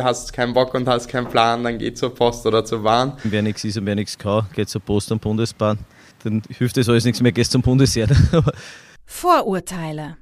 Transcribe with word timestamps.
Hast 0.00 0.32
keinen 0.32 0.54
Bock 0.54 0.74
und 0.74 0.86
hast 0.86 1.08
keinen 1.08 1.28
Plan, 1.28 1.64
dann 1.64 1.76
geh 1.76 1.92
zur 1.92 2.14
Post 2.14 2.46
oder 2.46 2.64
zur 2.64 2.84
Bahn. 2.84 3.18
Wer 3.24 3.42
nichts 3.42 3.64
ist 3.64 3.78
und 3.78 3.86
wer 3.86 3.96
nichts 3.96 4.16
kann, 4.16 4.46
geht 4.54 4.68
zur 4.68 4.80
Post 4.80 5.10
und 5.10 5.20
Bundesbahn. 5.20 5.76
Dann 6.22 6.40
hilft 6.56 6.76
das 6.76 6.88
alles 6.88 7.04
nichts 7.04 7.20
mehr, 7.20 7.32
gehst 7.32 7.50
zum 7.50 7.62
Bundesheer. 7.62 8.06
Vorurteile. 9.06 10.16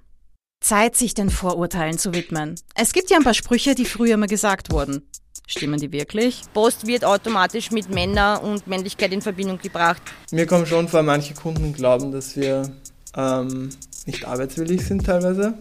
Zeit, 0.62 0.96
sich 0.96 1.12
den 1.12 1.28
Vorurteilen 1.28 1.98
zu 1.98 2.14
widmen. 2.14 2.54
Es 2.74 2.94
gibt 2.94 3.10
ja 3.10 3.18
ein 3.18 3.22
paar 3.22 3.34
Sprüche, 3.34 3.74
die 3.74 3.84
früher 3.84 4.16
mal 4.16 4.28
gesagt 4.28 4.72
wurden. 4.72 5.06
Stimmen 5.46 5.78
die 5.78 5.92
wirklich? 5.92 6.40
Post 6.54 6.86
wird 6.86 7.04
automatisch 7.04 7.70
mit 7.70 7.90
Männer 7.90 8.42
und 8.42 8.66
Männlichkeit 8.66 9.12
in 9.12 9.20
Verbindung 9.20 9.58
gebracht. 9.58 10.00
Mir 10.30 10.46
kommt 10.46 10.68
schon 10.68 10.88
vor, 10.88 11.02
manche 11.02 11.34
Kunden 11.34 11.74
glauben, 11.74 12.12
dass 12.12 12.34
wir 12.34 12.72
ähm, 13.14 13.68
nicht 14.06 14.24
arbeitswillig 14.24 14.84
sind 14.84 15.04
teilweise. 15.04 15.54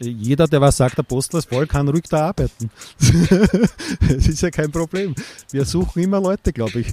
Jeder, 0.00 0.46
der 0.46 0.60
was 0.60 0.76
sagt, 0.76 0.98
der 0.98 1.02
Postel 1.04 1.38
ist 1.38 1.48
voll, 1.48 1.66
kann 1.66 1.88
ruhig 1.88 2.04
da 2.08 2.28
arbeiten. 2.28 2.70
das 3.00 4.26
ist 4.28 4.42
ja 4.42 4.50
kein 4.50 4.70
Problem. 4.70 5.14
Wir 5.50 5.64
suchen 5.64 6.02
immer 6.02 6.20
Leute, 6.20 6.52
glaube 6.52 6.80
ich. 6.80 6.88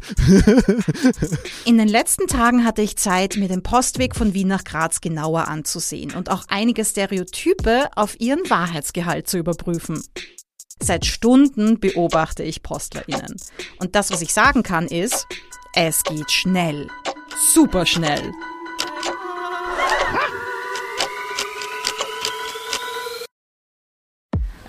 In 1.66 1.78
den 1.78 1.88
letzten 1.88 2.28
Tagen 2.28 2.66
hatte 2.66 2.82
ich 2.82 2.98
Zeit, 2.98 3.38
mir 3.38 3.48
den 3.48 3.64
Postweg 3.64 4.16
von 4.16 4.34
Wien 4.34 4.48
nach 4.48 4.64
Graz 4.64 5.02
genauer 5.02 5.48
anzusehen 5.48 6.14
und 6.14 6.30
auch 6.30 6.44
einige 6.48 6.86
Stereotype 6.86 7.90
auf 7.96 8.20
ihren 8.20 8.50
Wahrheitsgehalt 8.50 9.28
zu 9.28 9.38
überprüfen. 9.38 10.04
Seit 10.82 11.06
Stunden 11.06 11.80
beobachte 11.80 12.44
ich 12.44 12.64
PostlerInnen. 12.64 13.36
Und 13.80 13.96
das, 13.96 14.12
was 14.12 14.22
ich 14.22 14.34
sagen 14.34 14.64
kann, 14.64 14.88
ist, 14.88 15.28
es 15.74 16.04
geht 16.04 16.32
schnell. 16.32 16.88
Super 17.54 17.86
schnell. 17.86 18.32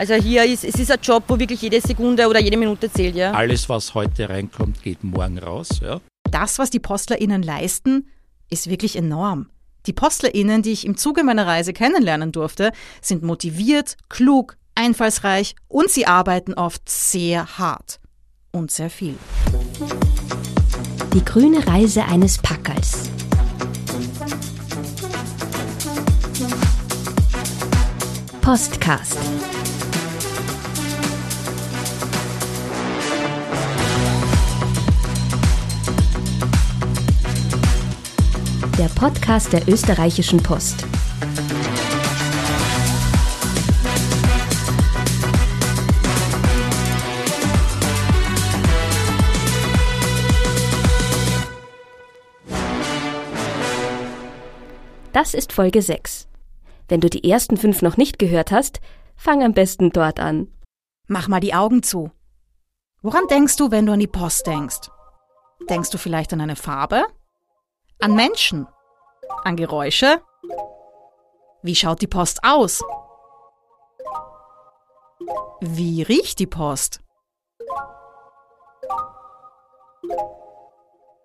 Also 0.00 0.14
hier 0.14 0.46
ist, 0.46 0.64
es 0.64 0.76
ist 0.76 0.90
ein 0.90 0.98
Job, 1.02 1.24
wo 1.28 1.38
wirklich 1.38 1.60
jede 1.60 1.78
Sekunde 1.78 2.26
oder 2.26 2.40
jede 2.40 2.56
Minute 2.56 2.90
zählt, 2.90 3.14
ja. 3.14 3.32
Alles, 3.32 3.68
was 3.68 3.92
heute 3.92 4.30
reinkommt, 4.30 4.82
geht 4.82 5.04
morgen 5.04 5.38
raus, 5.38 5.68
ja. 5.82 6.00
Das, 6.30 6.58
was 6.58 6.70
die 6.70 6.78
PostlerInnen 6.78 7.42
leisten, 7.42 8.08
ist 8.48 8.70
wirklich 8.70 8.96
enorm. 8.96 9.50
Die 9.84 9.92
PostlerInnen, 9.92 10.62
die 10.62 10.72
ich 10.72 10.86
im 10.86 10.96
Zuge 10.96 11.22
meiner 11.22 11.46
Reise 11.46 11.74
kennenlernen 11.74 12.32
durfte, 12.32 12.72
sind 13.02 13.22
motiviert, 13.22 13.98
klug, 14.08 14.56
einfallsreich 14.74 15.54
und 15.68 15.90
sie 15.90 16.06
arbeiten 16.06 16.54
oft 16.54 16.88
sehr 16.88 17.58
hart 17.58 18.00
und 18.52 18.70
sehr 18.70 18.88
viel. 18.88 19.16
Die 21.12 21.24
grüne 21.26 21.66
Reise 21.66 22.06
eines 22.06 22.38
Packers. 22.38 23.10
Postcast. 28.40 29.18
Der 38.80 38.88
Podcast 38.88 39.52
der 39.52 39.68
österreichischen 39.68 40.42
Post. 40.42 40.86
Das 55.12 55.34
ist 55.34 55.52
Folge 55.52 55.82
6. 55.82 56.26
Wenn 56.88 57.02
du 57.02 57.10
die 57.10 57.30
ersten 57.30 57.58
fünf 57.58 57.82
noch 57.82 57.98
nicht 57.98 58.18
gehört 58.18 58.50
hast, 58.50 58.80
fang 59.14 59.42
am 59.42 59.52
besten 59.52 59.90
dort 59.90 60.18
an. 60.18 60.48
Mach 61.06 61.28
mal 61.28 61.40
die 61.40 61.52
Augen 61.52 61.82
zu. 61.82 62.10
Woran 63.02 63.26
denkst 63.28 63.56
du, 63.56 63.70
wenn 63.70 63.84
du 63.84 63.92
an 63.92 64.00
die 64.00 64.06
Post 64.06 64.46
denkst? 64.46 64.88
Denkst 65.68 65.90
du 65.90 65.98
vielleicht 65.98 66.32
an 66.32 66.40
eine 66.40 66.56
Farbe? 66.56 67.04
An 68.02 68.14
Menschen? 68.14 68.66
An 69.44 69.56
Geräusche? 69.56 70.22
Wie 71.62 71.74
schaut 71.74 72.00
die 72.00 72.06
Post 72.06 72.42
aus? 72.42 72.82
Wie 75.60 76.02
riecht 76.02 76.38
die 76.38 76.46
Post? 76.46 77.00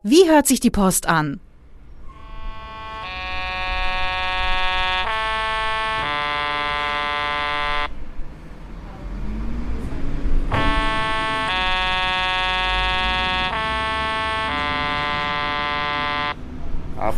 Wie 0.04 0.30
hört 0.30 0.48
sich 0.48 0.60
die 0.60 0.70
Post 0.70 1.08
an? 1.08 1.40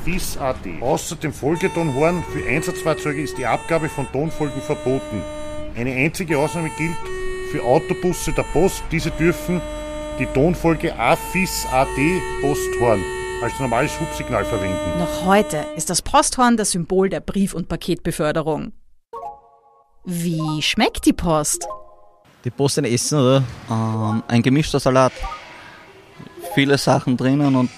FIS.at. 0.08 0.56
Außer 0.80 1.18
dem 1.18 1.34
Folgetonhorn 1.34 2.24
für 2.32 2.48
Einsatzfahrzeuge 2.48 3.22
ist 3.22 3.38
die 3.38 3.46
Abgabe 3.46 3.90
von 3.90 4.10
Tonfolgen 4.10 4.62
verboten. 4.62 5.22
Eine 5.76 5.92
einzige 5.92 6.40
Ausnahme 6.40 6.70
gilt 6.78 6.96
für 7.52 7.62
Autobusse 7.62 8.32
der 8.32 8.44
Post. 8.44 8.84
Diese 8.90 9.12
dürfen 9.12 9.62
die 10.18 10.26
Tonfolge 10.28 10.98
AFIS.at 10.98 11.90
Posthorn 12.40 13.04
als 13.42 13.60
normales 13.60 14.00
Hubsignal 14.00 14.46
verwenden. 14.46 14.98
Noch 14.98 15.26
heute 15.26 15.66
ist 15.76 15.90
das 15.90 16.02
Posthorn 16.02 16.56
das 16.56 16.72
Symbol 16.72 17.10
der 17.10 17.20
Brief- 17.20 17.54
und 17.54 17.68
Paketbeförderung. 17.68 18.72
Wie 20.06 20.62
schmeckt 20.62 21.06
die 21.06 21.14
Post? 21.14 21.68
Die 22.46 22.50
Post 22.50 22.80
ein 22.80 22.86
Essen, 22.86 23.20
oder? 23.20 23.44
Ähm, 23.70 24.24
ein 24.30 24.42
gemischter 24.42 24.80
Salat. 24.80 25.12
Viele 26.56 26.78
Sachen 26.78 27.18
drinnen 27.18 27.56
und 27.58 27.70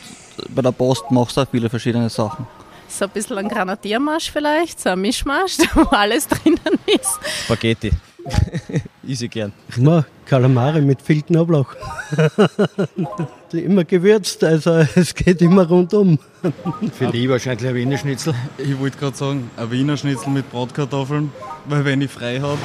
bei 0.54 0.62
der 0.62 0.72
Post 0.72 1.10
machst 1.12 1.38
du 1.38 1.42
auch 1.42 1.48
viele 1.50 1.70
verschiedene 1.70 2.10
Sachen. 2.10 2.48
So 2.88 3.06
ein 3.06 3.12
bisschen 3.12 3.38
ein 3.38 3.48
Granatiermarsch 3.48 4.32
vielleicht, 4.32 4.80
so 4.80 4.90
ein 4.90 5.02
Mischmasch, 5.02 5.58
wo 5.76 5.84
alles 5.96 6.28
drinnen 6.28 6.60
ist. 6.88 7.20
Spaghetti. 7.46 7.92
Easy 9.08 9.28
gern. 9.28 9.54
Immer 9.76 10.06
Kalamari 10.26 10.82
mit 10.82 11.02
viel 11.02 11.22
Knoblauch. 11.22 11.74
immer 13.54 13.84
gewürzt, 13.84 14.44
also 14.44 14.86
es 14.96 15.16
geht 15.16 15.42
immer 15.42 15.68
rundum. 15.68 16.20
Für 16.94 17.08
die 17.08 17.30
wahrscheinlich 17.30 17.68
ein 17.68 17.76
Wiener 17.76 17.98
Schnitzel. 17.98 18.34
Ich 18.58 18.78
wollte 18.78 18.98
gerade 18.98 19.18
sagen, 19.18 19.50
ein 19.58 19.72
Wiener 19.72 19.98
Schnitzel 19.98 20.30
mit 20.30 20.52
Bratkartoffeln, 20.52 21.32
weil 21.66 21.86
wenn 21.86 22.02
ich 22.02 22.12
frei 22.12 22.40
habe, 22.40 22.60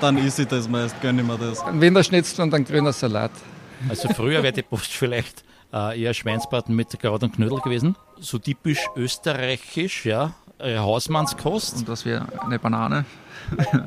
dann 0.00 0.18
esse 0.18 0.42
ich 0.42 0.48
das 0.48 0.68
meist, 0.68 1.00
gönne 1.00 1.22
ich 1.22 1.28
mir 1.28 1.38
das. 1.38 1.60
Ein 1.62 1.80
Wiener 1.80 2.02
Schnitzel 2.02 2.42
und 2.42 2.54
ein 2.54 2.64
grüner 2.64 2.92
Salat. 2.92 3.32
Also 3.88 4.08
früher 4.08 4.42
wäre 4.42 4.52
die 4.52 4.62
Post 4.62 4.92
vielleicht 4.92 5.44
äh, 5.72 6.00
eher 6.00 6.14
Schweinsbraten 6.14 6.74
mit 6.74 6.98
Kraut 6.98 7.22
und 7.22 7.34
Knödel 7.34 7.58
gewesen. 7.58 7.96
So 8.20 8.38
typisch 8.38 8.86
österreichisch, 8.96 10.06
ja. 10.06 10.34
Äh, 10.58 10.78
Hausmannskost. 10.78 11.78
Und 11.78 11.88
was 11.88 12.04
wäre 12.04 12.26
eine 12.44 12.58
Banane? 12.58 13.04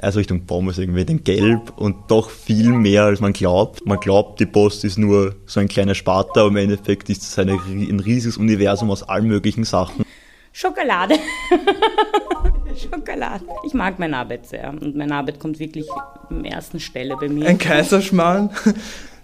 also 0.00 0.18
Richtung 0.18 0.46
Pommes 0.46 0.78
irgendwie, 0.78 1.04
den 1.04 1.24
Gelb 1.24 1.72
und 1.76 2.10
doch 2.10 2.30
viel 2.30 2.68
mehr 2.70 3.04
als 3.04 3.20
man 3.20 3.32
glaubt. 3.32 3.84
Man 3.84 3.98
glaubt, 3.98 4.38
die 4.40 4.46
Post 4.46 4.84
ist 4.84 4.98
nur 4.98 5.34
so 5.46 5.60
ein 5.60 5.68
kleiner 5.68 5.94
Sparta, 5.94 6.40
aber 6.40 6.50
im 6.50 6.56
Endeffekt 6.56 7.10
ist 7.10 7.22
es 7.22 7.38
eine, 7.38 7.54
ein 7.54 8.00
riesiges 8.00 8.36
Universum 8.36 8.90
aus 8.90 9.02
allen 9.02 9.26
möglichen 9.26 9.64
Sachen. 9.64 10.04
Schokolade. 10.52 11.16
Schokolade. 12.76 13.44
Ich 13.66 13.74
mag 13.74 13.98
meine 13.98 14.16
Arbeit 14.16 14.46
sehr 14.46 14.70
und 14.70 14.94
meine 14.94 15.14
Arbeit 15.14 15.40
kommt 15.40 15.58
wirklich 15.58 15.86
am 16.30 16.44
ersten 16.44 16.78
Stelle 16.78 17.16
bei 17.16 17.28
mir. 17.28 17.48
Ein 17.48 17.58
Kaiserschmarrn. 17.58 18.50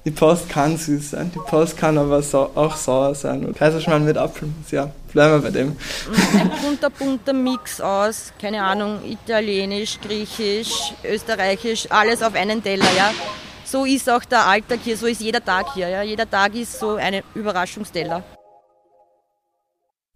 Die 0.05 0.11
Post 0.11 0.49
kann 0.49 0.79
süß 0.79 1.11
sein, 1.11 1.31
die 1.35 1.39
Post 1.39 1.77
kann 1.77 1.99
aber 1.99 2.23
sau 2.23 2.51
auch 2.55 2.75
sauer 2.75 3.15
sein. 3.15 3.45
Und 3.45 3.57
Kaiserschmarrn 3.57 4.05
mit 4.05 4.17
Apfelmus, 4.17 4.71
ja, 4.71 4.91
bleiben 5.13 5.35
wir 5.35 5.43
bei 5.43 5.51
dem. 5.51 5.77
Ein 6.41 6.51
bunter, 6.63 6.89
bunter 6.89 7.33
Mix 7.35 7.81
aus, 7.83 8.33
keine 8.41 8.63
Ahnung, 8.63 9.01
italienisch, 9.05 10.01
griechisch, 10.01 10.95
österreichisch, 11.05 11.87
alles 11.91 12.23
auf 12.23 12.35
einen 12.35 12.63
Teller, 12.63 12.91
ja. 12.97 13.13
So 13.65 13.85
ist 13.85 14.09
auch 14.09 14.25
der 14.25 14.47
Alltag 14.47 14.81
hier, 14.83 14.97
so 14.97 15.07
ist 15.07 15.21
jeder 15.21 15.45
Tag 15.45 15.75
hier, 15.75 15.89
ja. 15.89 16.03
Jeder 16.03 16.29
Tag 16.29 16.55
ist 16.55 16.79
so 16.79 16.95
ein 16.95 17.23
Überraschungsteller. 17.35 18.25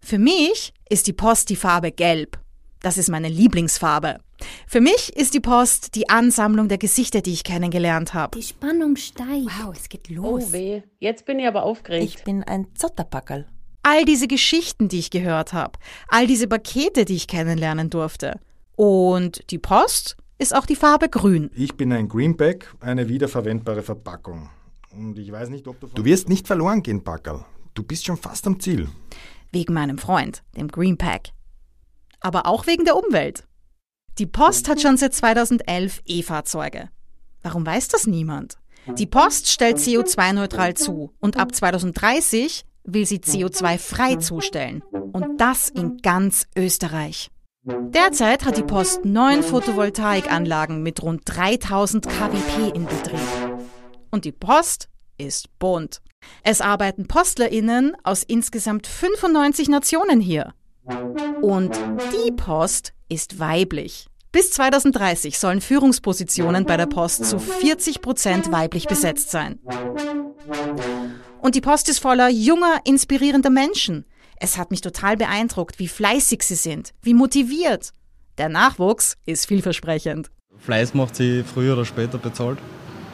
Für 0.01 0.17
mich 0.17 0.73
ist 0.89 1.05
die 1.07 1.13
Post 1.13 1.49
die 1.49 1.55
Farbe 1.55 1.91
Gelb. 1.91 2.39
Das 2.85 2.99
ist 2.99 3.09
meine 3.09 3.29
Lieblingsfarbe. 3.29 4.19
Für 4.67 4.79
mich 4.79 5.11
ist 5.15 5.33
die 5.33 5.39
Post 5.39 5.95
die 5.95 6.07
Ansammlung 6.07 6.67
der 6.67 6.77
Gesichter, 6.77 7.21
die 7.21 7.33
ich 7.33 7.43
kennengelernt 7.43 8.13
habe. 8.13 8.37
Die 8.37 8.45
Spannung 8.45 8.95
steigt. 8.95 9.47
Wow, 9.47 9.75
es 9.75 9.89
geht 9.89 10.07
los. 10.11 10.49
Oh 10.49 10.53
weh, 10.53 10.83
jetzt 10.99 11.25
bin 11.25 11.39
ich 11.39 11.47
aber 11.47 11.63
aufgeregt. 11.63 12.03
Ich 12.03 12.23
bin 12.23 12.43
ein 12.43 12.67
Zotterpackerl. 12.75 13.47
All 13.81 14.05
diese 14.05 14.27
Geschichten, 14.27 14.87
die 14.87 14.99
ich 14.99 15.09
gehört 15.09 15.51
habe, 15.51 15.79
all 16.09 16.27
diese 16.27 16.47
Pakete, 16.47 17.05
die 17.05 17.15
ich 17.15 17.25
kennenlernen 17.25 17.89
durfte. 17.89 18.39
Und 18.75 19.49
die 19.49 19.57
Post 19.57 20.15
ist 20.37 20.55
auch 20.55 20.67
die 20.67 20.75
Farbe 20.75 21.09
grün. 21.09 21.49
Ich 21.55 21.73
bin 21.73 21.91
ein 21.91 22.07
Greenback, 22.07 22.71
eine 22.81 23.09
wiederverwendbare 23.09 23.81
Verpackung. 23.81 24.51
Und 24.91 25.17
ich 25.17 25.31
weiß 25.31 25.49
nicht, 25.49 25.67
ob 25.67 25.79
du... 25.79 25.87
Du 25.87 26.05
wirst 26.05 26.29
nicht 26.29 26.45
verloren 26.45 26.83
gehen, 26.83 27.03
Packerl. 27.03 27.45
Du 27.73 27.81
bist 27.81 28.05
schon 28.05 28.17
fast 28.17 28.45
am 28.45 28.59
Ziel. 28.59 28.89
Wegen 29.51 29.73
meinem 29.73 29.97
Freund, 29.97 30.43
dem 30.55 30.67
Greenpack 30.67 31.31
aber 32.25 32.47
auch 32.47 32.65
wegen 32.65 32.85
der 32.85 32.97
Umwelt. 32.97 33.43
Die 34.17 34.25
Post 34.25 34.67
hat 34.67 34.81
schon 34.81 34.97
seit 34.97 35.13
2011 35.13 36.01
E-Fahrzeuge. 36.05 36.89
Warum 37.43 37.63
weiß 37.63 37.89
das 37.89 38.07
niemand? 38.07 38.57
Die 38.97 39.05
Post 39.05 39.47
stellt 39.47 39.77
CO2-neutral 39.77 40.73
zu 40.73 41.13
und 41.19 41.37
ab 41.37 41.53
2030 41.53 42.65
will 42.83 43.05
sie 43.05 43.19
CO2-frei 43.19 44.15
zustellen. 44.15 44.81
Und 45.13 45.39
das 45.39 45.69
in 45.69 45.97
ganz 45.97 46.47
Österreich. 46.55 47.29
Derzeit 47.63 48.43
hat 48.45 48.57
die 48.57 48.63
Post 48.63 49.05
neun 49.05 49.43
Photovoltaikanlagen 49.43 50.81
mit 50.81 51.03
rund 51.03 51.21
3000 51.25 52.07
kWp 52.07 52.75
in 52.75 52.85
Betrieb. 52.85 53.19
Und 54.09 54.25
die 54.25 54.31
Post 54.31 54.89
ist 55.19 55.47
bunt. 55.59 56.01
Es 56.41 56.61
arbeiten 56.61 57.07
PostlerInnen 57.07 57.95
aus 58.03 58.23
insgesamt 58.23 58.87
95 58.87 59.69
Nationen 59.69 60.19
hier. 60.19 60.53
Und 61.41 61.77
die 62.13 62.31
Post 62.31 62.93
ist 63.09 63.39
weiblich. 63.39 64.07
Bis 64.31 64.51
2030 64.51 65.39
sollen 65.39 65.61
Führungspositionen 65.61 66.65
bei 66.65 66.75
der 66.75 66.87
Post 66.87 67.25
zu 67.25 67.39
40 67.39 68.01
Prozent 68.01 68.51
weiblich 68.51 68.87
besetzt 68.87 69.31
sein. 69.31 69.59
Und 71.41 71.55
die 71.55 71.61
Post 71.61 71.89
ist 71.89 71.99
voller 71.99 72.29
junger, 72.29 72.79
inspirierender 72.83 73.49
Menschen. 73.49 74.05
Es 74.37 74.57
hat 74.57 74.71
mich 74.71 74.81
total 74.81 75.15
beeindruckt, 75.15 75.79
wie 75.79 75.87
fleißig 75.87 76.43
sie 76.43 76.55
sind, 76.55 76.93
wie 77.01 77.13
motiviert. 77.13 77.91
Der 78.37 78.49
Nachwuchs 78.49 79.15
ist 79.25 79.45
vielversprechend. 79.45 80.29
Fleiß 80.57 80.93
macht 80.93 81.15
sie 81.15 81.43
früher 81.43 81.73
oder 81.73 81.85
später 81.85 82.17
bezahlt. 82.17 82.59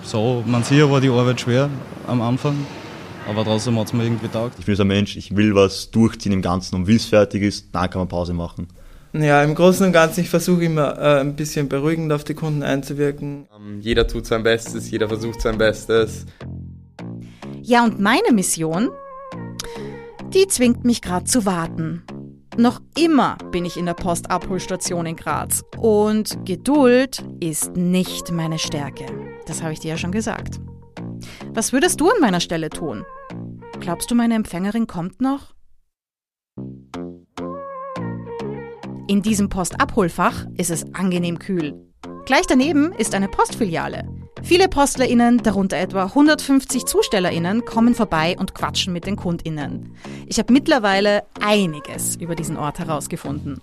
So, 0.04 0.44
man 0.48 0.64
sieht 0.64 0.90
war 0.90 1.02
die 1.02 1.10
Arbeit 1.10 1.42
schwer 1.42 1.70
am 2.08 2.22
Anfang, 2.22 2.66
aber 3.28 3.44
trotzdem 3.44 3.78
hat 3.80 3.88
es 3.88 3.94
mir 3.94 4.04
irgendwie 4.04 4.28
taugt. 4.28 4.56
Ich 4.60 4.66
bin 4.66 4.76
so 4.76 4.84
ein 4.84 4.88
Mensch, 4.88 5.16
ich 5.16 5.36
will 5.36 5.56
was 5.56 5.92
durchziehen 5.92 6.32
im 6.32 6.42
Ganzen 6.42 6.76
und 6.76 6.88
wie 6.88 6.96
es 6.96 7.06
fertig 7.06 7.44
ist, 7.44 7.74
dann 7.74 7.90
kann 7.90 8.02
man 8.02 8.08
Pause 8.08 8.34
machen. 8.34 8.68
Ja, 9.14 9.44
im 9.44 9.56
Großen 9.56 9.86
und 9.86 9.92
Ganzen, 9.92 10.22
ich 10.22 10.30
versuche 10.30 10.64
immer 10.64 10.98
äh, 10.98 11.20
ein 11.20 11.36
bisschen 11.36 11.68
beruhigend 11.68 12.14
auf 12.14 12.24
die 12.24 12.34
Kunden 12.34 12.64
einzuwirken. 12.64 13.46
Ähm, 13.54 13.82
jeder 13.82 14.08
tut 14.08 14.26
sein 14.26 14.44
Bestes, 14.44 14.90
jeder 14.90 15.10
versucht 15.10 15.42
sein 15.42 15.58
Bestes. 15.58 16.26
Ja, 17.62 17.84
und 17.84 18.00
meine 18.00 18.32
Mission, 18.32 18.90
die 20.34 20.48
zwingt 20.48 20.86
mich 20.86 21.02
gerade 21.02 21.26
zu 21.26 21.46
warten. 21.46 22.04
Noch 22.58 22.82
immer 22.98 23.38
bin 23.52 23.66
ich 23.66 23.78
in 23.78 23.86
der 23.86 23.94
Postabholstation 23.94 25.06
in 25.06 25.16
Graz. 25.16 25.64
Und 25.78 26.46
Geduld 26.46 27.24
ist 27.40 27.76
nicht 27.76 28.32
meine 28.32 28.60
Stärke. 28.60 29.06
Das 29.46 29.62
habe 29.62 29.74
ich 29.74 29.80
dir 29.80 29.90
ja 29.90 29.98
schon 29.98 30.12
gesagt. 30.12 30.60
Was 31.54 31.74
würdest 31.74 32.00
du 32.02 32.10
an 32.10 32.20
meiner 32.22 32.40
Stelle 32.40 32.70
tun? 32.70 33.06
Glaubst 33.80 34.12
du, 34.12 34.16
meine 34.16 34.36
Empfängerin 34.36 34.88
kommt 34.88 35.22
noch? 35.22 35.54
In 39.08 39.22
diesem 39.22 39.50
Postabholfach 39.50 40.46
ist 40.56 40.72
es 40.72 40.86
angenehm 40.94 41.40
kühl. 41.40 41.74
Gleich 42.26 42.48
daneben 42.48 42.94
ist 42.94 43.14
eine 43.14 43.28
Postfiliale. 43.28 44.08
Viele 44.44 44.68
PostlerInnen, 44.68 45.38
darunter 45.40 45.78
etwa 45.78 46.06
150 46.06 46.86
ZustellerInnen, 46.86 47.64
kommen 47.66 47.94
vorbei 47.94 48.36
und 48.40 48.56
quatschen 48.56 48.92
mit 48.92 49.06
den 49.06 49.16
KundInnen. 49.16 49.96
Ich 50.26 50.40
habe 50.40 50.52
mittlerweile 50.52 51.24
einiges 51.40 52.16
über 52.16 52.36
diesen 52.36 52.58
Ort 52.58 52.80
herausgefunden. 52.80 53.62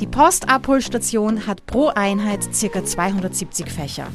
Die 0.00 0.06
Postabholstation 0.06 1.46
hat 1.46 1.64
pro 1.66 1.88
Einheit 1.88 2.48
ca. 2.52 2.84
270 2.84 3.70
Fächer. 3.70 4.08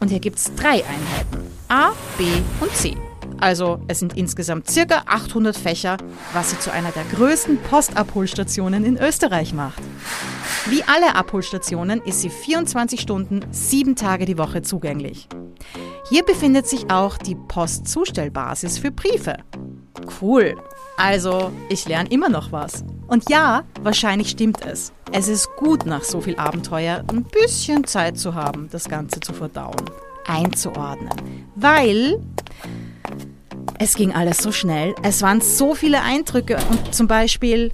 Und 0.00 0.08
hier 0.08 0.20
gibt 0.20 0.38
es 0.38 0.52
drei 0.56 0.84
Einheiten: 0.84 1.46
A, 1.68 1.92
B 2.18 2.24
und 2.60 2.74
C. 2.74 2.96
Also 3.38 3.80
es 3.88 4.00
sind 4.00 4.16
insgesamt 4.16 4.66
ca. 4.66 5.02
800 5.06 5.56
Fächer, 5.56 5.96
was 6.32 6.50
sie 6.50 6.58
zu 6.58 6.72
einer 6.72 6.90
der 6.90 7.04
größten 7.04 7.58
Postabholstationen 7.58 8.84
in 8.84 8.98
Österreich 8.98 9.54
macht. 9.54 9.82
Wie 10.66 10.82
alle 10.82 11.14
Abholstationen 11.14 12.02
ist 12.02 12.20
sie 12.20 12.28
24 12.28 13.00
Stunden, 13.00 13.40
sieben 13.50 13.96
Tage 13.96 14.26
die 14.26 14.36
Woche 14.36 14.60
zugänglich. 14.60 15.26
Hier 16.10 16.22
befindet 16.22 16.66
sich 16.66 16.90
auch 16.90 17.16
die 17.16 17.34
Postzustellbasis 17.34 18.78
für 18.78 18.90
Briefe. 18.90 19.38
Cool. 20.20 20.56
Also, 20.96 21.50
ich 21.70 21.86
lerne 21.86 22.10
immer 22.10 22.28
noch 22.28 22.52
was. 22.52 22.84
Und 23.06 23.30
ja, 23.30 23.64
wahrscheinlich 23.82 24.30
stimmt 24.30 24.66
es. 24.66 24.92
Es 25.12 25.26
ist 25.26 25.56
gut, 25.56 25.86
nach 25.86 26.04
so 26.04 26.20
viel 26.20 26.36
Abenteuer 26.36 27.02
ein 27.08 27.24
bisschen 27.24 27.84
Zeit 27.84 28.16
zu 28.16 28.34
haben, 28.34 28.68
das 28.70 28.88
Ganze 28.88 29.18
zu 29.18 29.32
verdauen, 29.32 29.90
einzuordnen. 30.24 31.10
Weil 31.56 32.22
es 33.78 33.94
ging 33.94 34.14
alles 34.14 34.38
so 34.38 34.52
schnell. 34.52 34.94
Es 35.02 35.20
waren 35.22 35.40
so 35.40 35.74
viele 35.74 36.00
Eindrücke 36.02 36.58
und 36.70 36.94
zum 36.94 37.08
Beispiel. 37.08 37.72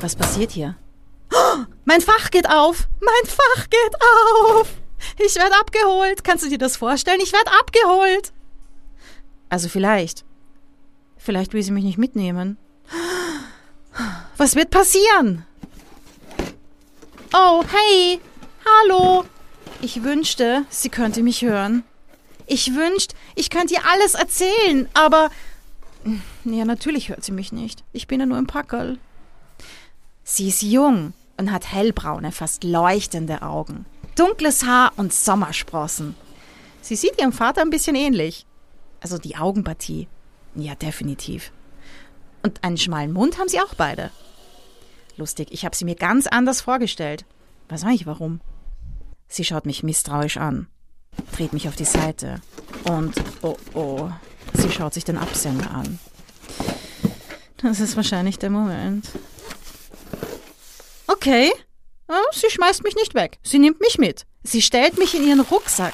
Was 0.00 0.16
passiert 0.16 0.50
hier? 0.50 0.76
Oh, 1.32 1.64
mein 1.84 2.00
Fach 2.00 2.30
geht 2.32 2.50
auf! 2.50 2.88
Mein 3.00 3.30
Fach 3.30 3.70
geht 3.70 3.94
auf! 4.58 4.68
Ich 5.24 5.36
werde 5.36 5.54
abgeholt. 5.60 6.24
Kannst 6.24 6.44
du 6.44 6.48
dir 6.48 6.58
das 6.58 6.76
vorstellen? 6.76 7.20
Ich 7.22 7.32
werde 7.32 7.50
abgeholt. 7.60 8.32
Also 9.48 9.68
vielleicht. 9.68 10.24
Vielleicht 11.16 11.52
will 11.52 11.62
sie 11.62 11.72
mich 11.72 11.84
nicht 11.84 11.98
mitnehmen. 11.98 12.58
Was 14.38 14.54
wird 14.54 14.70
passieren? 14.70 15.44
Oh, 17.34 17.64
hey. 17.68 18.20
Hallo. 18.64 19.24
Ich 19.82 20.04
wünschte, 20.04 20.64
sie 20.70 20.90
könnte 20.90 21.24
mich 21.24 21.42
hören. 21.42 21.82
Ich 22.46 22.74
wünschte, 22.74 23.16
ich 23.34 23.50
könnte 23.50 23.74
ihr 23.74 23.84
alles 23.84 24.14
erzählen, 24.14 24.88
aber. 24.94 25.30
Ja, 26.44 26.64
natürlich 26.64 27.08
hört 27.08 27.24
sie 27.24 27.32
mich 27.32 27.50
nicht. 27.50 27.82
Ich 27.92 28.06
bin 28.06 28.20
ja 28.20 28.26
nur 28.26 28.38
im 28.38 28.46
Packerl. 28.46 28.98
Sie 30.22 30.48
ist 30.48 30.62
jung 30.62 31.14
und 31.36 31.50
hat 31.50 31.72
hellbraune, 31.72 32.30
fast 32.30 32.62
leuchtende 32.62 33.42
Augen, 33.42 33.86
dunkles 34.14 34.64
Haar 34.64 34.92
und 34.96 35.12
Sommersprossen. 35.12 36.14
Sie 36.80 36.94
sieht 36.94 37.20
ihrem 37.20 37.32
Vater 37.32 37.62
ein 37.62 37.70
bisschen 37.70 37.96
ähnlich. 37.96 38.46
Also 39.00 39.18
die 39.18 39.36
Augenpartie. 39.36 40.06
Ja, 40.54 40.76
definitiv. 40.76 41.50
Und 42.42 42.62
einen 42.64 42.76
schmalen 42.76 43.12
Mund 43.12 43.38
haben 43.38 43.48
sie 43.48 43.60
auch 43.60 43.74
beide. 43.74 44.10
Lustig, 45.16 45.48
ich 45.50 45.64
habe 45.64 45.74
sie 45.74 45.84
mir 45.84 45.96
ganz 45.96 46.26
anders 46.26 46.60
vorgestellt. 46.60 47.24
Weiß 47.68 47.84
nicht 47.84 48.06
warum. 48.06 48.40
Sie 49.28 49.44
schaut 49.44 49.66
mich 49.66 49.82
misstrauisch 49.82 50.38
an, 50.38 50.68
dreht 51.32 51.52
mich 51.52 51.68
auf 51.68 51.76
die 51.76 51.84
Seite 51.84 52.40
und, 52.84 53.14
oh 53.42 53.56
oh, 53.74 54.10
sie 54.54 54.70
schaut 54.70 54.94
sich 54.94 55.04
den 55.04 55.18
Absender 55.18 55.70
an. 55.70 55.98
Das 57.58 57.80
ist 57.80 57.96
wahrscheinlich 57.96 58.38
der 58.38 58.50
Moment. 58.50 59.06
Okay, 61.08 61.52
sie 62.32 62.50
schmeißt 62.50 62.84
mich 62.84 62.94
nicht 62.94 63.14
weg. 63.14 63.38
Sie 63.42 63.58
nimmt 63.58 63.80
mich 63.80 63.98
mit. 63.98 64.24
Sie 64.44 64.62
stellt 64.62 64.98
mich 64.98 65.14
in 65.14 65.26
ihren 65.26 65.40
Rucksack. 65.40 65.92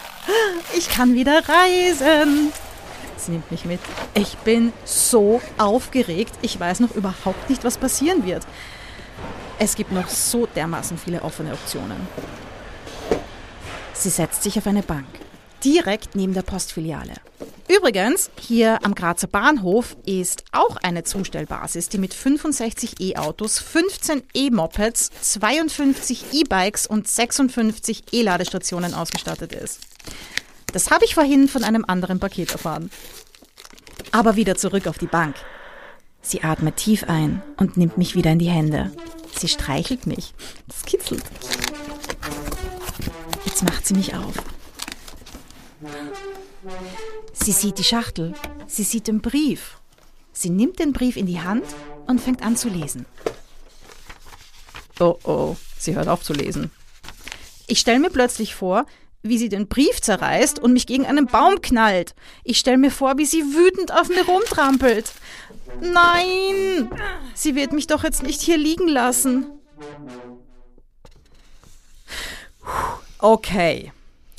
Ich 0.77 0.89
kann 0.89 1.15
wieder 1.15 1.43
reisen. 1.49 2.53
Sie 3.25 3.33
nimmt 3.33 3.51
mich 3.51 3.65
mit. 3.65 3.81
Ich 4.15 4.37
bin 4.39 4.73
so 4.85 5.41
aufgeregt. 5.59 6.35
Ich 6.43 6.59
weiß 6.59 6.81
noch 6.81 6.95
überhaupt 6.95 7.49
nicht, 7.49 7.65
was 7.65 7.79
passieren 7.79 8.27
wird. 8.27 8.47
Es 9.59 9.77
gibt 9.77 9.93
noch 9.93 10.09
so 10.09 10.47
dermaßen 10.47 10.99
viele 10.99 11.23
offene 11.23 11.53
Optionen. 11.53 11.97
Sie 13.93 14.11
setzt 14.11 14.43
sich 14.43 14.59
auf 14.59 14.67
eine 14.67 14.83
Bank, 14.83 15.07
direkt 15.65 16.17
neben 16.17 16.35
der 16.35 16.43
Postfiliale. 16.43 17.15
Übrigens, 17.69 18.31
hier 18.39 18.85
am 18.85 18.95
Grazer 18.95 19.27
Bahnhof 19.27 19.97
ist 20.05 20.45
auch 20.53 20.77
eine 20.77 21.05
Zustellbasis, 21.05 21.89
die 21.89 21.97
mit 21.97 22.13
65 22.13 23.01
E-Autos, 23.01 23.59
15 23.59 24.23
E-Mopeds, 24.35 25.11
52 25.23 26.25
E-Bikes 26.33 26.87
und 26.87 27.09
56 27.09 28.13
E-Ladestationen 28.13 28.93
ausgestattet 28.93 29.53
ist. 29.53 29.81
Das 30.75 30.91
habe 30.91 31.05
ich 31.05 31.15
vorhin 31.15 31.47
von 31.47 31.63
einem 31.63 31.85
anderen 31.87 32.19
Paket 32.19 32.51
erfahren. 32.51 32.91
Aber 34.11 34.35
wieder 34.35 34.57
zurück 34.57 34.89
auf 34.89 34.99
die 34.99 35.07
Bank. 35.07 35.37
Sie 36.21 36.43
atmet 36.43 36.77
tief 36.77 37.05
ein 37.05 37.45
und 37.59 37.77
nimmt 37.77 37.97
mich 37.97 38.17
wieder 38.17 38.33
in 38.33 38.41
die 38.41 38.51
Hände. 38.51 38.91
Sie 39.37 39.47
streichelt 39.47 40.09
mich. 40.09 40.35
Das 40.67 40.85
kitzelt. 40.85 41.23
Jetzt 43.45 43.63
macht 43.63 43.87
sie 43.87 43.95
mich 43.95 44.17
auf. 44.17 44.35
Sie 47.33 47.53
sieht 47.53 47.79
die 47.79 47.85
Schachtel. 47.85 48.35
Sie 48.67 48.83
sieht 48.83 49.07
den 49.07 49.21
Brief. 49.21 49.79
Sie 50.33 50.51
nimmt 50.51 50.81
den 50.81 50.93
Brief 50.93 51.17
in 51.17 51.27
die 51.27 51.41
Hand 51.41 51.67
und 52.09 52.21
fängt 52.21 52.43
an 52.43 52.57
zu 52.57 52.69
lesen. 52.69 53.07
Oh 54.99 55.19
oh, 55.23 55.57
sie 55.79 55.95
hört 55.95 56.09
auf 56.09 56.25
zu 56.25 56.33
lesen. 56.33 56.73
Ich 57.69 57.79
stelle 57.79 58.01
mir 58.01 58.11
plötzlich 58.11 58.57
vor, 58.57 58.87
wie 59.25 59.39
sie 59.39 59.49
den 59.49 59.69
Brief 59.69 60.01
zerreißt 60.01 60.59
und 60.59 60.75
mich 60.75 60.87
gegen 60.87 61.07
einen 61.07 61.27
Baum 61.27 61.63
knallt. 61.63 62.15
Ich 62.45 62.59
stelle 62.59 62.77
mir 62.77 62.91
vor, 62.91 63.17
wie 63.17 63.25
sie 63.25 63.43
wütend 63.43 63.91
auf 63.93 64.09
mir 64.09 64.25
rumtrampelt. 64.25 65.13
Nein! 65.81 66.91
Sie 67.35 67.55
wird 67.55 67.73
mich 67.73 67.87
doch 67.87 68.05
jetzt 68.05 68.23
nicht 68.23 68.43
hier 68.43 68.59
liegen 68.59 68.87
lassen. 68.87 69.47
Okay. 73.19 73.93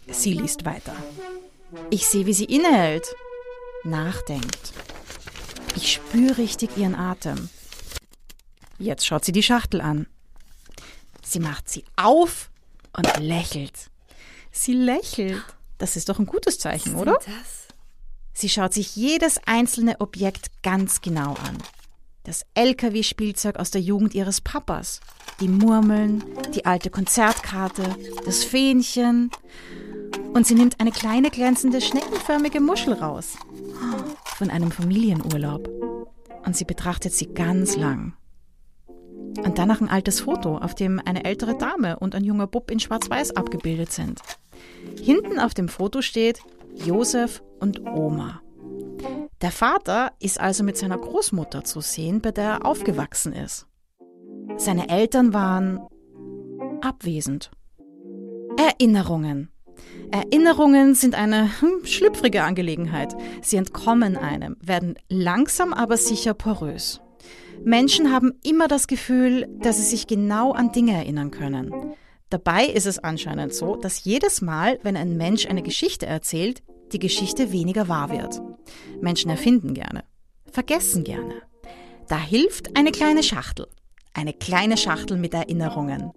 Sie 0.07 0.33
liest 0.33 0.65
weiter. 0.65 0.95
Ich 1.89 2.05
sehe, 2.05 2.27
wie 2.27 2.33
sie 2.33 2.45
innehält, 2.45 3.15
nachdenkt. 3.83 4.71
Ich 5.75 5.91
spüre 5.91 6.37
richtig 6.37 6.77
ihren 6.77 6.95
Atem. 6.95 7.49
Jetzt 8.77 9.07
schaut 9.07 9.25
sie 9.25 9.31
die 9.31 9.43
Schachtel 9.43 9.81
an. 9.81 10.05
Sie 11.23 11.39
macht 11.39 11.69
sie 11.69 11.83
auf 11.95 12.51
und 12.93 13.17
lächelt. 13.17 13.89
Sie 14.57 14.73
lächelt. 14.73 15.43
Das 15.77 15.97
ist 15.97 16.07
doch 16.09 16.17
ein 16.17 16.25
gutes 16.25 16.57
Zeichen, 16.57 16.95
oder? 16.95 17.19
Sie 18.33 18.49
schaut 18.49 18.73
sich 18.73 18.95
jedes 18.95 19.39
einzelne 19.45 19.99
Objekt 19.99 20.49
ganz 20.63 21.01
genau 21.01 21.33
an. 21.33 21.57
Das 22.23 22.45
LKW-Spielzeug 22.55 23.57
aus 23.57 23.69
der 23.69 23.81
Jugend 23.81 24.15
ihres 24.15 24.41
Papas, 24.41 25.01
die 25.39 25.49
Murmeln, 25.49 26.23
die 26.55 26.65
alte 26.65 26.89
Konzertkarte, 26.89 27.95
das 28.25 28.43
Fähnchen. 28.43 29.29
Und 30.33 30.47
sie 30.47 30.55
nimmt 30.55 30.79
eine 30.79 30.91
kleine 30.91 31.29
glänzende 31.29 31.81
schneckenförmige 31.81 32.61
Muschel 32.61 32.93
raus. 32.93 33.33
Von 34.37 34.49
einem 34.49 34.71
Familienurlaub. 34.71 35.69
Und 36.45 36.55
sie 36.55 36.65
betrachtet 36.65 37.13
sie 37.13 37.27
ganz 37.27 37.75
lang. 37.75 38.13
Und 39.43 39.57
danach 39.57 39.81
ein 39.81 39.89
altes 39.89 40.21
Foto, 40.21 40.57
auf 40.57 40.75
dem 40.75 41.01
eine 41.03 41.25
ältere 41.25 41.57
Dame 41.57 41.99
und 41.99 42.15
ein 42.15 42.23
junger 42.23 42.47
Bub 42.47 42.71
in 42.71 42.79
Schwarz-Weiß 42.79 43.35
abgebildet 43.35 43.91
sind. 43.91 44.21
Hinten 45.01 45.39
auf 45.39 45.53
dem 45.53 45.69
Foto 45.69 46.01
steht 46.01 46.39
Josef 46.75 47.43
und 47.59 47.81
Oma. 47.85 48.41
Der 49.41 49.51
Vater 49.51 50.13
ist 50.19 50.39
also 50.39 50.63
mit 50.63 50.77
seiner 50.77 50.97
Großmutter 50.97 51.63
zu 51.63 51.81
sehen, 51.81 52.21
bei 52.21 52.31
der 52.31 52.45
er 52.45 52.65
aufgewachsen 52.65 53.33
ist. 53.33 53.67
Seine 54.57 54.89
Eltern 54.89 55.33
waren 55.33 55.79
abwesend. 56.81 57.51
Erinnerungen. 58.57 59.51
Erinnerungen 60.11 60.95
sind 60.95 61.15
eine 61.15 61.61
hm, 61.61 61.85
schlüpfrige 61.85 62.43
Angelegenheit. 62.43 63.15
Sie 63.41 63.57
entkommen 63.57 64.15
einem, 64.15 64.55
werden 64.61 64.95
langsam 65.09 65.73
aber 65.73 65.97
sicher 65.97 66.33
porös. 66.33 67.01
Menschen 67.63 68.11
haben 68.11 68.33
immer 68.43 68.67
das 68.67 68.87
Gefühl, 68.87 69.47
dass 69.59 69.77
sie 69.77 69.83
sich 69.83 70.07
genau 70.07 70.51
an 70.51 70.71
Dinge 70.71 70.93
erinnern 70.93 71.31
können. 71.31 71.95
Dabei 72.29 72.65
ist 72.65 72.87
es 72.87 72.99
anscheinend 72.99 73.53
so, 73.53 73.75
dass 73.75 74.03
jedes 74.03 74.41
Mal, 74.41 74.79
wenn 74.83 74.97
ein 74.97 75.15
Mensch 75.15 75.45
eine 75.45 75.61
Geschichte 75.61 76.05
erzählt, 76.05 76.63
die 76.91 76.99
Geschichte 76.99 77.51
weniger 77.51 77.87
wahr 77.87 78.09
wird. 78.09 78.41
Menschen 79.01 79.29
erfinden 79.29 79.73
gerne, 79.73 80.03
vergessen 80.51 81.03
gerne. 81.03 81.41
Da 82.07 82.19
hilft 82.19 82.77
eine 82.77 82.91
kleine 82.91 83.23
Schachtel. 83.23 83.67
Eine 84.13 84.33
kleine 84.33 84.77
Schachtel 84.77 85.17
mit 85.17 85.33
Erinnerungen. 85.33 86.11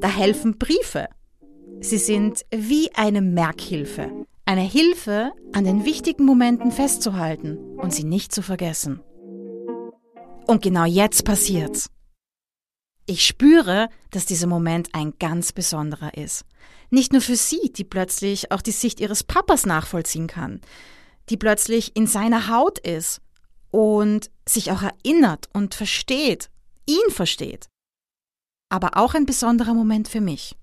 Da 0.00 0.08
helfen 0.08 0.58
Briefe. 0.58 1.08
Sie 1.80 1.98
sind 1.98 2.44
wie 2.50 2.90
eine 2.94 3.20
Merkhilfe. 3.20 4.10
Eine 4.44 4.62
Hilfe, 4.62 5.32
an 5.52 5.64
den 5.64 5.84
wichtigen 5.84 6.24
Momenten 6.24 6.72
festzuhalten 6.72 7.56
und 7.76 7.94
sie 7.94 8.04
nicht 8.04 8.34
zu 8.34 8.42
vergessen. 8.42 9.00
Und 10.46 10.62
genau 10.62 10.84
jetzt 10.84 11.24
passiert's. 11.24 11.88
Ich 13.06 13.26
spüre, 13.26 13.88
dass 14.10 14.24
dieser 14.24 14.46
Moment 14.46 14.88
ein 14.94 15.14
ganz 15.18 15.52
besonderer 15.52 16.16
ist. 16.16 16.44
Nicht 16.90 17.12
nur 17.12 17.20
für 17.20 17.36
sie, 17.36 17.72
die 17.72 17.84
plötzlich 17.84 18.50
auch 18.50 18.62
die 18.62 18.70
Sicht 18.70 19.00
ihres 19.00 19.22
Papas 19.24 19.66
nachvollziehen 19.66 20.26
kann, 20.26 20.60
die 21.28 21.36
plötzlich 21.36 21.96
in 21.96 22.06
seiner 22.06 22.48
Haut 22.48 22.78
ist 22.78 23.20
und 23.70 24.30
sich 24.48 24.70
auch 24.70 24.82
erinnert 24.82 25.48
und 25.52 25.74
versteht, 25.74 26.50
ihn 26.86 27.10
versteht. 27.10 27.66
Aber 28.70 28.96
auch 28.96 29.14
ein 29.14 29.26
besonderer 29.26 29.74
Moment 29.74 30.08
für 30.08 30.20
mich. 30.20 30.56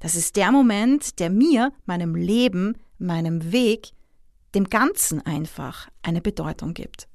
Das 0.00 0.14
ist 0.14 0.36
der 0.36 0.52
Moment, 0.52 1.18
der 1.18 1.30
mir, 1.30 1.72
meinem 1.86 2.14
Leben, 2.14 2.78
meinem 2.98 3.52
Weg, 3.52 3.92
dem 4.54 4.70
Ganzen 4.70 5.24
einfach 5.26 5.88
eine 6.02 6.20
Bedeutung 6.20 6.74
gibt. 6.74 7.08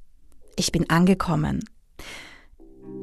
Ich 0.55 0.71
bin 0.71 0.89
angekommen. 0.89 1.63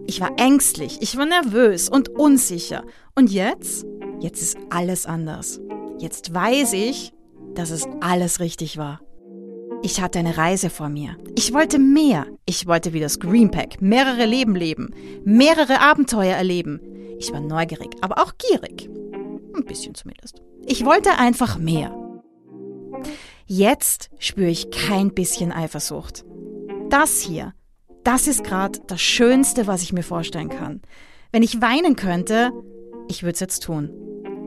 Ich 0.06 0.20
war 0.20 0.38
ängstlich, 0.38 0.98
ich 1.00 1.16
war 1.16 1.26
nervös 1.26 1.88
und 1.88 2.08
unsicher. 2.08 2.84
Und 3.14 3.30
jetzt? 3.32 3.84
Jetzt 4.20 4.40
ist 4.40 4.58
alles 4.70 5.06
anders. 5.06 5.60
Jetzt 5.98 6.32
weiß 6.32 6.74
ich, 6.74 7.12
dass 7.54 7.70
es 7.70 7.86
alles 8.00 8.40
richtig 8.40 8.78
war. 8.78 9.00
Ich 9.82 10.00
hatte 10.00 10.18
eine 10.18 10.36
Reise 10.36 10.70
vor 10.70 10.88
mir. 10.88 11.16
Ich 11.36 11.52
wollte 11.52 11.78
mehr. 11.78 12.26
Ich 12.44 12.66
wollte 12.66 12.92
wie 12.92 13.00
das 13.00 13.20
Greenpack 13.20 13.80
mehrere 13.82 14.26
Leben 14.26 14.54
leben, 14.54 14.90
mehrere 15.24 15.80
Abenteuer 15.80 16.34
erleben. 16.36 16.80
Ich 17.18 17.32
war 17.32 17.40
neugierig, 17.40 17.90
aber 18.00 18.18
auch 18.18 18.32
gierig. 18.36 18.88
Ein 19.54 19.64
bisschen 19.64 19.94
zumindest. 19.94 20.40
Ich 20.66 20.84
wollte 20.84 21.18
einfach 21.18 21.58
mehr. 21.58 21.94
Jetzt 23.46 24.10
spüre 24.18 24.50
ich 24.50 24.70
kein 24.70 25.14
bisschen 25.14 25.52
Eifersucht. 25.52 26.24
Das 26.90 27.20
hier, 27.20 27.54
das 28.06 28.28
ist 28.28 28.44
gerade 28.44 28.78
das 28.86 29.00
Schönste, 29.02 29.66
was 29.66 29.82
ich 29.82 29.92
mir 29.92 30.04
vorstellen 30.04 30.48
kann. 30.48 30.80
Wenn 31.32 31.42
ich 31.42 31.60
weinen 31.60 31.96
könnte, 31.96 32.52
ich 33.08 33.24
würde 33.24 33.34
es 33.34 33.40
jetzt 33.40 33.64
tun. 33.64 33.90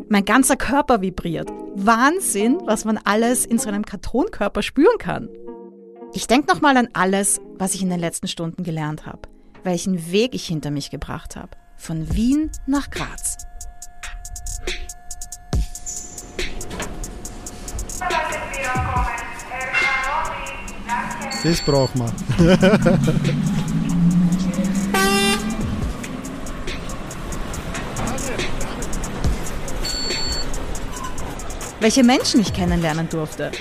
Mein 0.08 0.24
ganzer 0.24 0.56
Körper 0.56 1.01
vibriert. 1.01 1.51
Wahnsinn, 1.75 2.58
was 2.66 2.86
man 2.86 2.98
alles 2.98 3.46
in 3.46 3.60
so 3.60 3.68
einem 3.68 3.86
Kartonkörper 3.86 4.63
spüren 4.63 4.98
kann. 4.98 5.28
Ich 6.13 6.25
denke 6.25 6.48
nochmal 6.48 6.78
an 6.78 6.88
alles, 6.94 7.42
was 7.58 7.75
ich 7.75 7.82
in 7.82 7.89
den 7.89 8.00
letzten 8.00 8.30
Stunden 8.30 8.63
gelernt 8.63 9.06
habe, 9.06 9.28
welchen 9.63 10.10
Weg 10.10 10.34
ich 10.34 10.48
hinter 10.48 10.72
mich 10.72 10.89
gebracht 10.89 11.36
habe. 11.36 11.51
Von 11.75 12.16
Wien 12.16 12.50
nach 12.66 12.89
Graz. 12.89 13.38
Das 21.43 21.62
brauchen 21.62 22.01
wir. 22.01 23.00
welche 31.79 32.03
Menschen 32.03 32.41
ich 32.41 32.53
kennenlernen 32.53 33.08
durfte. 33.10 33.51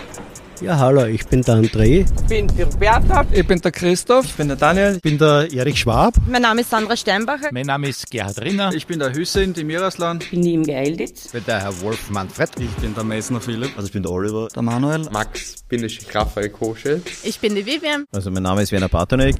Ja, 0.60 0.76
hallo, 0.76 1.04
ich 1.04 1.24
bin 1.26 1.42
der 1.42 1.54
André. 1.54 2.04
Ich 2.04 2.26
bin 2.26 2.48
die 2.48 2.62
Roberta. 2.62 3.24
Ich 3.30 3.46
bin 3.46 3.60
der 3.60 3.70
Christoph. 3.70 4.24
Ich 4.24 4.34
bin 4.34 4.48
der 4.48 4.56
Daniel. 4.56 4.96
Ich 4.96 5.02
bin 5.02 5.16
der 5.16 5.52
Erich 5.52 5.78
Schwab. 5.78 6.14
Mein 6.26 6.42
Name 6.42 6.62
ist 6.62 6.70
Sandra 6.70 6.96
Steinbacher. 6.96 7.50
Mein 7.52 7.66
Name 7.66 7.88
ist 7.88 8.10
Gerhard 8.10 8.40
Rinner. 8.40 8.72
Ich 8.74 8.88
bin 8.88 8.98
der 8.98 9.12
Hüseyin, 9.14 9.52
die 9.52 9.62
Miraslan. 9.62 10.18
Ich 10.20 10.30
bin 10.30 10.42
die 10.42 10.54
im 10.54 10.64
Geilditz. 10.64 11.26
Ich 11.26 11.32
bin 11.32 11.44
der 11.46 11.60
Herr 11.60 11.80
Wolf 11.80 12.10
Manfred. 12.10 12.50
Ich 12.58 12.70
bin 12.82 12.92
der 12.92 13.04
Messner 13.04 13.40
Philipp. 13.40 13.70
Also 13.76 13.86
ich 13.86 13.92
bin 13.92 14.02
der 14.02 14.10
Oliver. 14.10 14.48
Der 14.52 14.62
Manuel. 14.62 15.08
Max, 15.12 15.62
bin 15.68 15.84
ich 15.84 16.12
Raphael 16.12 16.48
Koschel. 16.48 17.02
Ich 17.22 17.38
bin 17.38 17.54
die 17.54 17.64
Vivian. 17.64 18.06
Also 18.12 18.30
mein 18.32 18.42
Name 18.42 18.62
ist 18.62 18.72
Werner 18.72 18.88
Bartonek. 18.88 19.36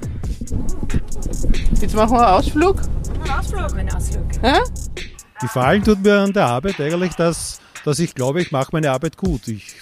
Jetzt 1.81 1.95
machen 1.97 2.13
wir 2.13 2.27
einen 2.29 2.37
Ausflug. 2.39 2.77
Einen 3.23 3.31
Ausflug, 3.31 3.75
einen 3.77 3.93
Ausflug. 3.93 4.25
Hä? 4.41 4.61
Gefallen 5.41 5.83
tut 5.83 6.01
mir 6.03 6.21
an 6.21 6.33
der 6.33 6.47
Arbeit 6.47 6.81
eigentlich, 6.81 7.15
dass, 7.15 7.61
dass 7.85 7.99
ich 7.99 8.15
glaube, 8.15 8.41
ich 8.41 8.53
mache 8.53 8.69
meine 8.73 8.93
Arbeit 8.93 9.17
gut. 9.17 9.49
Ich 9.49 9.75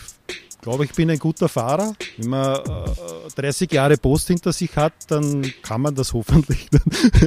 glaube, 0.66 0.84
ich 0.84 0.92
bin 0.94 1.08
ein 1.08 1.18
guter 1.20 1.48
Fahrer. 1.48 1.94
Wenn 2.16 2.28
man 2.28 2.56
äh, 2.56 3.40
30 3.40 3.70
Jahre 3.70 3.96
Post 3.96 4.26
hinter 4.26 4.52
sich 4.52 4.74
hat, 4.74 4.94
dann 5.06 5.52
kann 5.62 5.80
man 5.80 5.94
das 5.94 6.12
hoffentlich. 6.12 6.68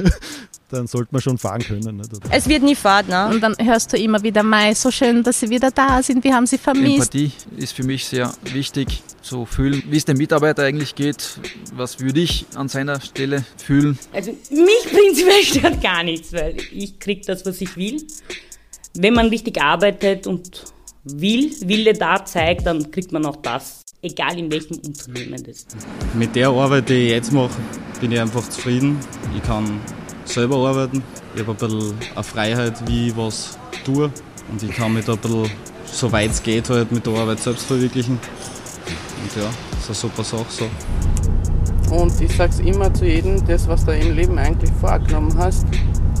dann 0.68 0.86
sollte 0.86 1.08
man 1.12 1.22
schon 1.22 1.38
fahren 1.38 1.62
können. 1.62 1.96
Nicht? 1.96 2.10
Es 2.30 2.46
wird 2.46 2.62
nie 2.62 2.74
Fahrt, 2.74 3.08
ne? 3.08 3.28
Und 3.28 3.40
dann 3.40 3.56
hörst 3.58 3.94
du 3.94 3.96
immer 3.96 4.22
wieder, 4.22 4.42
Mai, 4.42 4.74
so 4.74 4.90
schön, 4.90 5.22
dass 5.22 5.40
sie 5.40 5.48
wieder 5.48 5.70
da 5.70 6.02
sind, 6.02 6.22
wir 6.22 6.34
haben 6.34 6.46
sie 6.46 6.58
vermisst. 6.58 7.14
Empathie 7.14 7.32
ist 7.56 7.72
für 7.72 7.82
mich 7.82 8.04
sehr 8.04 8.30
wichtig, 8.52 9.02
zu 9.22 9.46
fühlen, 9.46 9.82
wie 9.88 9.96
es 9.96 10.04
dem 10.04 10.18
Mitarbeiter 10.18 10.62
eigentlich 10.62 10.94
geht, 10.94 11.40
was 11.74 11.98
würde 11.98 12.20
ich 12.20 12.44
an 12.54 12.68
seiner 12.68 13.00
Stelle 13.00 13.44
fühlen. 13.56 13.98
Also 14.12 14.32
mich 14.50 14.92
prinzipiell 14.92 15.42
stört 15.42 15.82
gar 15.82 16.02
nichts, 16.02 16.32
weil 16.34 16.56
ich 16.72 16.98
kriege 16.98 17.22
das, 17.26 17.44
was 17.46 17.60
ich 17.60 17.76
will. 17.76 18.06
Wenn 18.94 19.14
man 19.14 19.28
richtig 19.28 19.60
arbeitet 19.62 20.26
und 20.26 20.72
will, 21.16 21.50
Wille 21.62 21.92
da 21.94 22.24
zeigt, 22.24 22.66
dann 22.66 22.90
kriegt 22.90 23.12
man 23.12 23.24
auch 23.26 23.36
das. 23.36 23.82
Egal 24.02 24.38
in 24.38 24.50
welchem 24.50 24.78
Unternehmen 24.78 25.42
das 25.42 25.58
ist. 25.58 25.76
Mit 26.14 26.34
der 26.34 26.48
Arbeit, 26.48 26.88
die 26.88 26.94
ich 26.94 27.10
jetzt 27.10 27.32
mache, 27.32 27.50
bin 28.00 28.12
ich 28.12 28.20
einfach 28.20 28.48
zufrieden. 28.48 28.98
Ich 29.36 29.42
kann 29.42 29.80
selber 30.24 30.56
arbeiten. 30.56 31.02
Ich 31.34 31.42
habe 31.42 31.52
ein 31.52 31.56
bisschen 31.56 31.94
eine 32.14 32.24
Freiheit, 32.24 32.88
wie 32.88 33.08
ich 33.08 33.16
was 33.16 33.58
tue. 33.84 34.10
Und 34.50 34.62
ich 34.62 34.70
kann 34.70 34.94
mich 34.94 35.04
da 35.04 35.12
ein 35.12 35.18
bisschen, 35.18 35.50
soweit 35.84 36.30
es 36.30 36.42
geht, 36.42 36.70
halt 36.70 36.90
mit 36.90 37.06
der 37.06 37.14
Arbeit 37.14 37.40
selbst 37.40 37.66
verwirklichen. 37.66 38.14
Und 38.14 39.42
ja, 39.42 39.50
das 39.70 39.80
ist 39.80 39.86
eine 39.88 39.94
super 39.94 40.24
Sache 40.24 40.46
so. 40.48 41.94
Und 41.94 42.20
ich 42.20 42.34
sag's 42.36 42.60
immer 42.60 42.92
zu 42.94 43.04
jedem, 43.04 43.44
das, 43.46 43.68
was 43.68 43.84
du 43.84 43.92
im 43.92 44.14
Leben 44.14 44.38
eigentlich 44.38 44.70
vorgenommen 44.80 45.36
hast, 45.36 45.66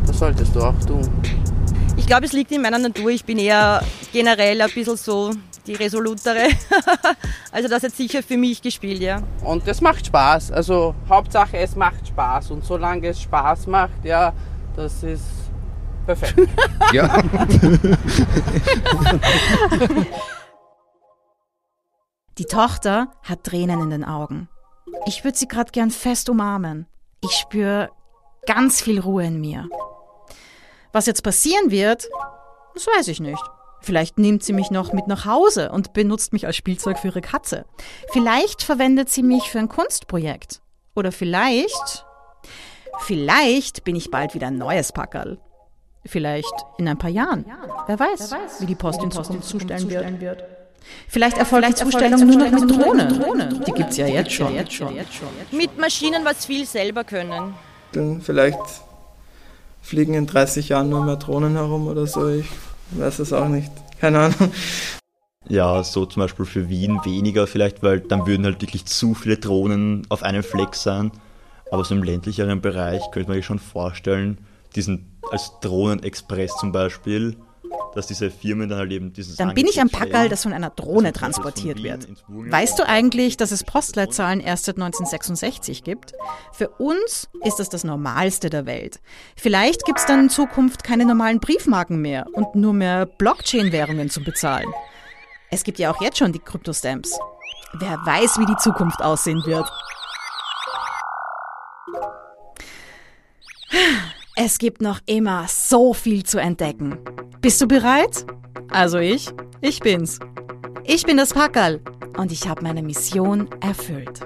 das 0.06 0.18
solltest 0.18 0.54
du 0.54 0.60
auch 0.60 0.78
tun. 0.84 1.08
Ich 2.10 2.12
glaube, 2.12 2.26
es 2.26 2.32
liegt 2.32 2.50
in 2.50 2.60
meiner 2.60 2.80
Natur. 2.80 3.10
Ich 3.10 3.24
bin 3.24 3.38
eher 3.38 3.84
generell 4.12 4.60
ein 4.60 4.70
bisschen 4.70 4.96
so 4.96 5.30
die 5.64 5.74
resolutere. 5.74 6.48
also 7.52 7.68
das 7.68 7.84
hat 7.84 7.92
sicher 7.92 8.20
für 8.20 8.36
mich 8.36 8.60
gespielt, 8.60 9.00
ja. 9.00 9.22
Und 9.44 9.68
das 9.68 9.80
macht 9.80 10.06
Spaß. 10.06 10.50
Also 10.50 10.96
Hauptsache, 11.08 11.58
es 11.58 11.76
macht 11.76 12.08
Spaß. 12.08 12.50
Und 12.50 12.64
solange 12.64 13.06
es 13.06 13.20
Spaß 13.22 13.68
macht, 13.68 14.04
ja, 14.04 14.32
das 14.74 15.04
ist 15.04 15.22
perfekt. 16.04 16.48
Ja. 16.92 17.22
Die 22.38 22.46
Tochter 22.46 23.12
hat 23.22 23.44
Tränen 23.44 23.82
in 23.82 23.90
den 23.90 24.04
Augen. 24.04 24.48
Ich 25.06 25.22
würde 25.22 25.38
sie 25.38 25.46
gerade 25.46 25.70
gern 25.70 25.92
fest 25.92 26.28
umarmen. 26.28 26.88
Ich 27.22 27.36
spüre 27.36 27.90
ganz 28.46 28.80
viel 28.80 28.98
Ruhe 28.98 29.26
in 29.26 29.40
mir. 29.40 29.68
Was 30.92 31.06
jetzt 31.06 31.22
passieren 31.22 31.70
wird, 31.70 32.08
das 32.74 32.86
weiß 32.86 33.08
ich 33.08 33.20
nicht. 33.20 33.42
Vielleicht 33.82 34.18
nimmt 34.18 34.42
sie 34.42 34.52
mich 34.52 34.70
noch 34.70 34.92
mit 34.92 35.06
nach 35.06 35.24
Hause 35.24 35.70
und 35.72 35.92
benutzt 35.92 36.32
mich 36.32 36.46
als 36.46 36.56
Spielzeug 36.56 36.98
für 36.98 37.08
ihre 37.08 37.22
Katze. 37.22 37.64
Vielleicht 38.12 38.62
verwendet 38.62 39.08
sie 39.08 39.22
mich 39.22 39.50
für 39.50 39.58
ein 39.58 39.68
Kunstprojekt. 39.68 40.60
Oder 40.94 41.12
vielleicht, 41.12 42.04
vielleicht 43.00 43.84
bin 43.84 43.96
ich 43.96 44.10
bald 44.10 44.34
wieder 44.34 44.48
ein 44.48 44.58
neues 44.58 44.92
Packerl. 44.92 45.38
Vielleicht 46.04 46.52
in 46.78 46.88
ein 46.88 46.98
paar 46.98 47.10
Jahren. 47.10 47.46
Wer 47.86 47.98
weiß, 47.98 48.34
wie 48.60 48.66
die 48.66 48.74
Post 48.74 49.02
in 49.02 49.10
Zukunft 49.10 49.48
zustellen 49.48 50.20
wird. 50.20 50.44
Vielleicht 51.08 51.38
erfolgt 51.38 51.68
die 51.68 51.74
Zustellung 51.74 52.26
nur 52.26 52.36
noch 52.36 52.50
mit 52.50 52.70
Drohne. 52.70 53.60
Die 53.66 53.72
gibt's 53.72 53.96
ja 53.96 54.06
jetzt 54.06 54.32
schon. 54.32 54.54
Mit 55.52 55.78
Maschinen, 55.78 56.24
was 56.24 56.44
viel 56.46 56.66
selber 56.66 57.04
können. 57.04 57.54
Dann 57.92 58.20
vielleicht 58.20 58.58
fliegen 59.80 60.14
in 60.14 60.26
30 60.26 60.68
Jahren 60.70 60.88
nur 60.88 61.04
mehr 61.04 61.16
Drohnen 61.16 61.54
herum 61.54 61.88
oder 61.88 62.06
so. 62.06 62.28
Ich 62.28 62.46
weiß 62.92 63.18
es 63.20 63.32
auch 63.32 63.48
nicht. 63.48 63.70
Keine 64.00 64.18
Ahnung. 64.20 64.52
Ja, 65.48 65.82
so 65.82 66.06
zum 66.06 66.22
Beispiel 66.22 66.46
für 66.46 66.68
Wien 66.68 67.00
weniger 67.04 67.46
vielleicht, 67.46 67.82
weil 67.82 68.00
dann 68.00 68.26
würden 68.26 68.44
halt 68.44 68.62
wirklich 68.62 68.86
zu 68.86 69.14
viele 69.14 69.36
Drohnen 69.36 70.06
auf 70.08 70.22
einem 70.22 70.42
Fleck 70.42 70.74
sein. 70.74 71.10
Aber 71.70 71.84
so 71.84 71.94
im 71.94 72.02
ländlicheren 72.02 72.60
Bereich 72.60 73.02
könnte 73.10 73.30
man 73.30 73.38
sich 73.38 73.46
schon 73.46 73.58
vorstellen, 73.58 74.38
diesen 74.76 75.18
als 75.30 75.52
Drohnenexpress 75.60 76.56
zum 76.58 76.72
Beispiel, 76.72 77.36
dass 77.94 78.06
diese 78.06 78.30
Firmen 78.30 78.68
dann 78.68 78.78
halt 78.78 78.92
eben 78.92 79.12
dieses 79.12 79.36
Dann 79.36 79.54
bin 79.54 79.66
ich 79.66 79.80
am 79.80 79.88
Packerl, 79.90 80.28
das 80.28 80.42
von 80.42 80.52
einer 80.52 80.70
Drohne 80.70 81.12
transportiert 81.12 81.82
wird. 81.82 82.08
Weißt 82.28 82.78
du 82.78 82.86
eigentlich, 82.86 83.36
dass 83.36 83.50
es 83.50 83.64
Postleitzahlen 83.64 84.40
erst 84.40 84.66
seit 84.66 84.76
1966 84.76 85.84
gibt? 85.84 86.12
Für 86.52 86.68
uns 86.68 87.28
ist 87.44 87.58
das 87.58 87.68
das 87.68 87.84
Normalste 87.84 88.50
der 88.50 88.66
Welt. 88.66 89.00
Vielleicht 89.36 89.84
gibt 89.84 89.98
es 89.98 90.06
dann 90.06 90.20
in 90.20 90.30
Zukunft 90.30 90.84
keine 90.84 91.04
normalen 91.04 91.40
Briefmarken 91.40 92.00
mehr 92.00 92.26
und 92.32 92.54
nur 92.54 92.72
mehr 92.72 93.06
Blockchain-Währungen 93.06 94.10
zum 94.10 94.24
Bezahlen. 94.24 94.68
Es 95.50 95.64
gibt 95.64 95.78
ja 95.78 95.92
auch 95.92 96.00
jetzt 96.00 96.18
schon 96.18 96.32
die 96.32 96.38
Kryptostamps. 96.38 97.18
Wer 97.74 97.98
weiß, 98.04 98.38
wie 98.38 98.46
die 98.46 98.56
Zukunft 98.56 99.02
aussehen 99.02 99.44
wird. 99.46 99.68
Es 104.42 104.56
gibt 104.56 104.80
noch 104.80 105.00
immer 105.04 105.44
so 105.48 105.92
viel 105.92 106.24
zu 106.24 106.38
entdecken. 106.38 106.96
Bist 107.42 107.60
du 107.60 107.68
bereit? 107.68 108.24
Also 108.70 108.96
ich, 108.96 109.28
ich 109.60 109.80
bin's. 109.80 110.18
Ich 110.82 111.02
bin 111.04 111.18
das 111.18 111.34
Packerl 111.34 111.78
und 112.16 112.32
ich 112.32 112.48
habe 112.48 112.62
meine 112.62 112.82
Mission 112.82 113.50
erfüllt. 113.60 114.20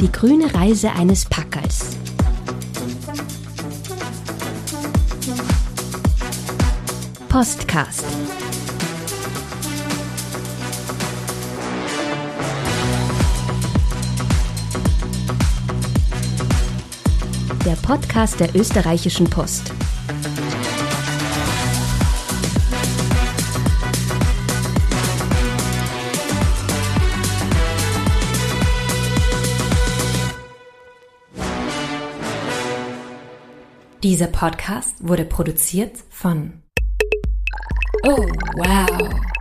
Die 0.00 0.10
grüne 0.10 0.54
Reise 0.54 0.90
eines 0.92 1.26
Packerls. 1.26 1.94
Postcast. 7.28 8.06
Der 17.68 17.76
Podcast 17.76 18.40
der 18.40 18.56
österreichischen 18.56 19.28
Post. 19.28 19.70
Dieser 34.02 34.28
Podcast 34.28 35.06
wurde 35.06 35.26
produziert 35.26 35.98
von 36.08 36.62
Oh, 38.02 38.16
wow. 38.56 39.37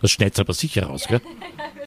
Das 0.00 0.10
schneidet 0.10 0.38
aber 0.40 0.54
sicher 0.54 0.86
raus, 0.86 1.06
gell? 1.08 1.20